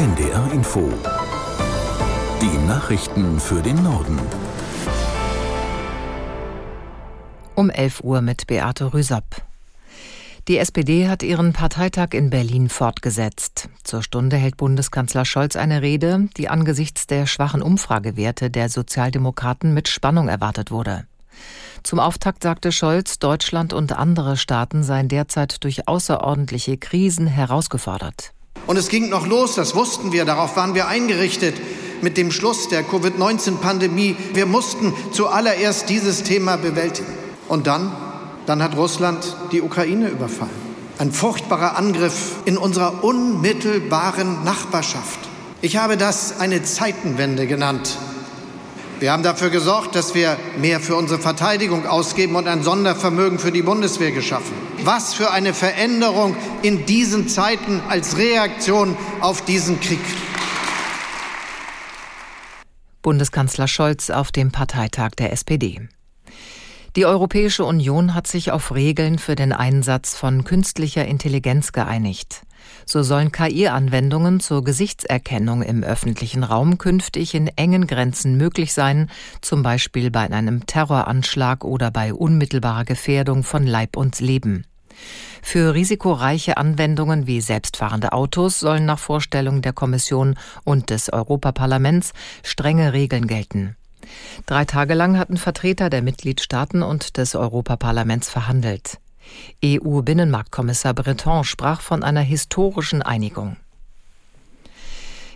NDR 0.00 0.50
Info. 0.54 0.90
Die 2.40 2.66
Nachrichten 2.66 3.38
für 3.38 3.60
den 3.60 3.82
Norden. 3.82 4.18
Um 7.54 7.68
11 7.68 8.00
Uhr 8.02 8.22
mit 8.22 8.46
Beate 8.46 8.94
Rüsapp. 8.94 9.42
Die 10.48 10.56
SPD 10.56 11.06
hat 11.06 11.22
ihren 11.22 11.52
Parteitag 11.52 12.14
in 12.14 12.30
Berlin 12.30 12.70
fortgesetzt. 12.70 13.68
Zur 13.84 14.02
Stunde 14.02 14.38
hält 14.38 14.56
Bundeskanzler 14.56 15.26
Scholz 15.26 15.54
eine 15.54 15.82
Rede, 15.82 16.30
die 16.38 16.48
angesichts 16.48 17.06
der 17.06 17.26
schwachen 17.26 17.60
Umfragewerte 17.60 18.48
der 18.48 18.70
Sozialdemokraten 18.70 19.74
mit 19.74 19.86
Spannung 19.86 20.28
erwartet 20.28 20.70
wurde. 20.70 21.04
Zum 21.82 21.98
Auftakt 21.98 22.42
sagte 22.42 22.72
Scholz, 22.72 23.18
Deutschland 23.18 23.74
und 23.74 23.92
andere 23.92 24.38
Staaten 24.38 24.82
seien 24.82 25.08
derzeit 25.08 25.62
durch 25.62 25.88
außerordentliche 25.88 26.78
Krisen 26.78 27.26
herausgefordert. 27.26 28.32
Und 28.70 28.76
es 28.76 28.88
ging 28.88 29.08
noch 29.08 29.26
los, 29.26 29.56
das 29.56 29.74
wussten 29.74 30.12
wir, 30.12 30.24
darauf 30.24 30.54
waren 30.54 30.76
wir 30.76 30.86
eingerichtet 30.86 31.56
mit 32.02 32.16
dem 32.16 32.30
Schluss 32.30 32.68
der 32.68 32.84
Covid-19-Pandemie. 32.84 34.14
Wir 34.32 34.46
mussten 34.46 34.94
zuallererst 35.10 35.88
dieses 35.88 36.22
Thema 36.22 36.54
bewältigen. 36.54 37.12
Und 37.48 37.66
dann, 37.66 37.90
dann 38.46 38.62
hat 38.62 38.76
Russland 38.76 39.36
die 39.50 39.60
Ukraine 39.60 40.08
überfallen. 40.08 40.52
Ein 40.98 41.10
furchtbarer 41.10 41.76
Angriff 41.76 42.36
in 42.44 42.56
unserer 42.56 43.02
unmittelbaren 43.02 44.44
Nachbarschaft. 44.44 45.18
Ich 45.62 45.76
habe 45.76 45.96
das 45.96 46.38
eine 46.38 46.62
Zeitenwende 46.62 47.48
genannt. 47.48 47.98
Wir 49.00 49.10
haben 49.10 49.24
dafür 49.24 49.50
gesorgt, 49.50 49.96
dass 49.96 50.14
wir 50.14 50.36
mehr 50.60 50.78
für 50.78 50.94
unsere 50.94 51.18
Verteidigung 51.18 51.88
ausgeben 51.88 52.36
und 52.36 52.46
ein 52.46 52.62
Sondervermögen 52.62 53.40
für 53.40 53.50
die 53.50 53.62
Bundeswehr 53.62 54.12
geschaffen. 54.12 54.69
Was 54.84 55.12
für 55.14 55.30
eine 55.30 55.52
Veränderung 55.52 56.36
in 56.62 56.86
diesen 56.86 57.28
Zeiten 57.28 57.80
als 57.88 58.16
Reaktion 58.16 58.96
auf 59.20 59.44
diesen 59.44 59.78
Krieg. 59.80 60.00
Bundeskanzler 63.02 63.68
Scholz 63.68 64.10
auf 64.10 64.32
dem 64.32 64.52
Parteitag 64.52 65.10
der 65.18 65.32
SPD. 65.32 65.88
Die 66.96 67.06
Europäische 67.06 67.64
Union 67.64 68.14
hat 68.14 68.26
sich 68.26 68.52
auf 68.52 68.74
Regeln 68.74 69.18
für 69.18 69.36
den 69.36 69.52
Einsatz 69.52 70.16
von 70.16 70.44
künstlicher 70.44 71.04
Intelligenz 71.04 71.72
geeinigt. 71.72 72.42
So 72.86 73.02
sollen 73.02 73.32
KI-Anwendungen 73.32 74.40
zur 74.40 74.64
Gesichtserkennung 74.64 75.62
im 75.62 75.82
öffentlichen 75.82 76.44
Raum 76.44 76.78
künftig 76.78 77.34
in 77.34 77.48
engen 77.56 77.86
Grenzen 77.86 78.36
möglich 78.36 78.72
sein, 78.72 79.10
zum 79.40 79.62
Beispiel 79.62 80.10
bei 80.10 80.30
einem 80.30 80.66
Terroranschlag 80.66 81.64
oder 81.64 81.90
bei 81.90 82.12
unmittelbarer 82.12 82.84
Gefährdung 82.84 83.42
von 83.42 83.66
Leib 83.66 83.96
und 83.96 84.20
Leben. 84.20 84.64
Für 85.42 85.74
risikoreiche 85.74 86.56
Anwendungen 86.56 87.26
wie 87.26 87.40
selbstfahrende 87.40 88.12
Autos 88.12 88.60
sollen 88.60 88.84
nach 88.84 88.98
Vorstellung 88.98 89.62
der 89.62 89.72
Kommission 89.72 90.36
und 90.64 90.90
des 90.90 91.12
Europaparlaments 91.12 92.12
strenge 92.42 92.92
Regeln 92.92 93.26
gelten. 93.26 93.76
Drei 94.46 94.64
Tage 94.64 94.94
lang 94.94 95.18
hatten 95.18 95.36
Vertreter 95.36 95.90
der 95.90 96.02
Mitgliedstaaten 96.02 96.82
und 96.82 97.16
des 97.16 97.34
Europaparlaments 97.34 98.28
verhandelt. 98.28 98.98
EU-Binnenmarktkommissar 99.64 100.94
Breton 100.94 101.44
sprach 101.44 101.80
von 101.80 102.02
einer 102.02 102.20
historischen 102.20 103.02
Einigung. 103.02 103.56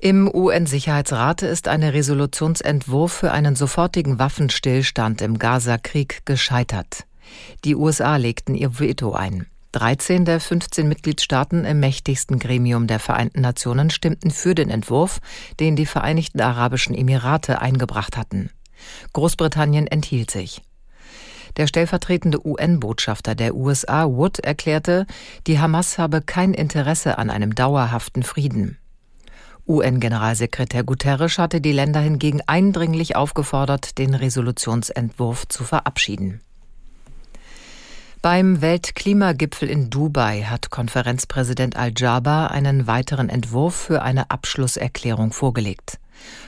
Im 0.00 0.32
UN-Sicherheitsrat 0.32 1.42
ist 1.42 1.66
ein 1.66 1.82
Resolutionsentwurf 1.82 3.12
für 3.12 3.32
einen 3.32 3.56
sofortigen 3.56 4.18
Waffenstillstand 4.18 5.22
im 5.22 5.38
Gaza-Krieg 5.38 6.24
gescheitert. 6.24 7.04
Die 7.64 7.74
USA 7.74 8.16
legten 8.16 8.54
ihr 8.54 8.78
Veto 8.78 9.12
ein. 9.12 9.46
13 9.72 10.24
der 10.24 10.40
15 10.40 10.88
Mitgliedstaaten 10.88 11.64
im 11.64 11.80
mächtigsten 11.80 12.38
Gremium 12.38 12.86
der 12.86 13.00
Vereinten 13.00 13.40
Nationen 13.40 13.90
stimmten 13.90 14.30
für 14.30 14.54
den 14.54 14.70
Entwurf, 14.70 15.18
den 15.60 15.76
die 15.76 15.84
Vereinigten 15.84 16.40
Arabischen 16.40 16.94
Emirate 16.94 17.60
eingebracht 17.60 18.16
hatten. 18.16 18.50
Großbritannien 19.12 19.86
enthielt 19.86 20.30
sich. 20.30 20.62
Der 21.58 21.66
stellvertretende 21.66 22.46
UN-Botschafter 22.46 23.34
der 23.34 23.54
USA, 23.54 24.06
Wood, 24.06 24.38
erklärte, 24.38 25.06
die 25.48 25.58
Hamas 25.58 25.98
habe 25.98 26.22
kein 26.22 26.54
Interesse 26.54 27.18
an 27.18 27.30
einem 27.30 27.54
dauerhaften 27.54 28.22
Frieden. 28.22 28.78
UN-Generalsekretär 29.66 30.84
Guterres 30.84 31.36
hatte 31.36 31.60
die 31.60 31.72
Länder 31.72 32.00
hingegen 32.00 32.40
eindringlich 32.46 33.16
aufgefordert, 33.16 33.98
den 33.98 34.14
Resolutionsentwurf 34.14 35.48
zu 35.48 35.64
verabschieden. 35.64 36.40
Beim 38.22 38.60
Weltklimagipfel 38.62 39.68
in 39.68 39.90
Dubai 39.90 40.42
hat 40.42 40.70
Konferenzpräsident 40.70 41.76
Al-Jaber 41.76 42.50
einen 42.52 42.86
weiteren 42.86 43.28
Entwurf 43.28 43.74
für 43.74 44.02
eine 44.02 44.30
Abschlusserklärung 44.30 45.32
vorgelegt. 45.32 45.98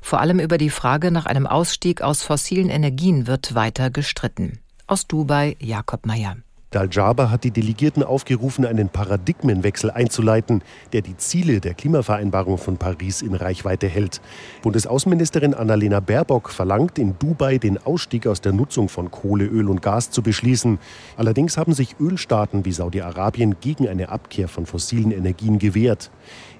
Vor 0.00 0.20
allem 0.20 0.38
über 0.38 0.58
die 0.58 0.70
Frage 0.70 1.10
nach 1.10 1.26
einem 1.26 1.46
Ausstieg 1.46 2.02
aus 2.02 2.22
fossilen 2.22 2.70
Energien 2.70 3.26
wird 3.26 3.54
weiter 3.54 3.90
gestritten. 3.90 4.60
Aus 4.90 5.06
Dubai 5.06 5.54
Jakob 5.60 6.06
Meyer. 6.06 6.38
Dal-Jaber 6.70 7.30
hat 7.30 7.44
die 7.44 7.50
Delegierten 7.50 8.02
aufgerufen, 8.02 8.66
einen 8.66 8.90
Paradigmenwechsel 8.90 9.90
einzuleiten, 9.90 10.62
der 10.92 11.00
die 11.00 11.16
Ziele 11.16 11.60
der 11.60 11.72
Klimavereinbarung 11.72 12.58
von 12.58 12.76
Paris 12.76 13.22
in 13.22 13.34
Reichweite 13.34 13.88
hält. 13.88 14.20
Bundesaußenministerin 14.60 15.54
Annalena 15.54 16.00
Baerbock 16.00 16.50
verlangt 16.50 16.98
in 16.98 17.18
Dubai, 17.18 17.56
den 17.56 17.78
Ausstieg 17.78 18.26
aus 18.26 18.42
der 18.42 18.52
Nutzung 18.52 18.90
von 18.90 19.10
Kohle, 19.10 19.46
Öl 19.46 19.70
und 19.70 19.80
Gas 19.80 20.10
zu 20.10 20.22
beschließen. 20.22 20.78
Allerdings 21.16 21.56
haben 21.56 21.72
sich 21.72 21.96
Ölstaaten 21.98 22.66
wie 22.66 22.72
Saudi-Arabien 22.72 23.56
gegen 23.60 23.88
eine 23.88 24.10
Abkehr 24.10 24.46
von 24.46 24.66
fossilen 24.66 25.10
Energien 25.10 25.58
gewehrt. 25.58 26.10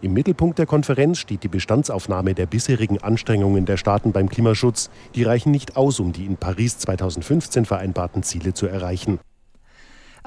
Im 0.00 0.14
Mittelpunkt 0.14 0.58
der 0.58 0.64
Konferenz 0.66 1.18
steht 1.18 1.42
die 1.42 1.48
Bestandsaufnahme 1.48 2.32
der 2.32 2.46
bisherigen 2.46 2.96
Anstrengungen 2.96 3.66
der 3.66 3.76
Staaten 3.76 4.12
beim 4.12 4.30
Klimaschutz. 4.30 4.88
Die 5.14 5.24
reichen 5.24 5.50
nicht 5.50 5.76
aus, 5.76 6.00
um 6.00 6.14
die 6.14 6.24
in 6.24 6.38
Paris 6.38 6.78
2015 6.78 7.66
vereinbarten 7.66 8.22
Ziele 8.22 8.54
zu 8.54 8.66
erreichen. 8.66 9.18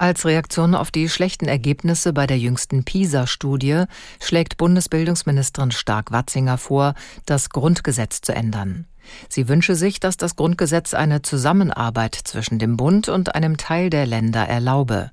Als 0.01 0.25
Reaktion 0.25 0.73
auf 0.73 0.89
die 0.89 1.09
schlechten 1.09 1.45
Ergebnisse 1.45 2.11
bei 2.11 2.25
der 2.25 2.39
jüngsten 2.39 2.83
PISA-Studie 2.83 3.83
schlägt 4.19 4.57
Bundesbildungsministerin 4.57 5.69
Stark-Watzinger 5.69 6.57
vor, 6.57 6.95
das 7.27 7.51
Grundgesetz 7.51 8.21
zu 8.21 8.33
ändern. 8.33 8.87
Sie 9.29 9.47
wünsche 9.47 9.75
sich, 9.75 9.99
dass 9.99 10.17
das 10.17 10.35
Grundgesetz 10.35 10.95
eine 10.95 11.21
Zusammenarbeit 11.21 12.15
zwischen 12.15 12.57
dem 12.57 12.77
Bund 12.77 13.09
und 13.09 13.35
einem 13.35 13.57
Teil 13.57 13.91
der 13.91 14.07
Länder 14.07 14.41
erlaube. 14.41 15.11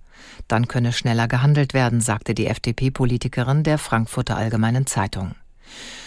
Dann 0.49 0.69
könne 0.69 0.95
schneller 0.95 1.29
gehandelt 1.29 1.75
werden, 1.75 2.01
sagte 2.01 2.33
die 2.33 2.47
FDP-Politikerin 2.47 3.65
der 3.65 3.77
Frankfurter 3.77 4.39
Allgemeinen 4.39 4.87
Zeitung. 4.87 5.35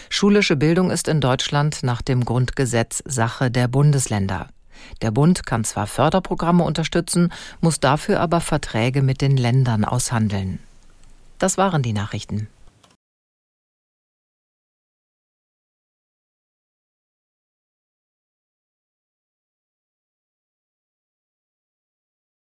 Schulische 0.09 0.55
Bildung 0.55 0.89
ist 0.89 1.07
in 1.07 1.21
Deutschland 1.21 1.83
nach 1.83 2.01
dem 2.01 2.25
Grundgesetz 2.25 3.03
Sache 3.05 3.51
der 3.51 3.67
Bundesländer. 3.67 4.49
Der 5.01 5.11
Bund 5.11 5.45
kann 5.45 5.63
zwar 5.63 5.87
Förderprogramme 5.87 6.63
unterstützen, 6.63 7.31
muss 7.59 7.79
dafür 7.79 8.19
aber 8.19 8.41
Verträge 8.41 9.01
mit 9.01 9.21
den 9.21 9.37
Ländern 9.37 9.85
aushandeln. 9.85 10.59
Das 11.39 11.57
waren 11.57 11.81
die 11.81 11.93
Nachrichten. 11.93 12.47